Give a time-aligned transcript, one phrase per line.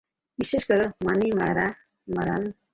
[0.39, 2.43] বিশ্বাস করো, মানিমারান।